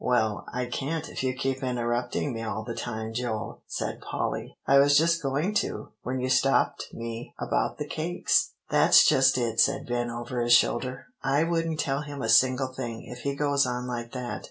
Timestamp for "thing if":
12.73-13.19